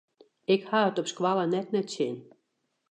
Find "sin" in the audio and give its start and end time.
1.97-2.17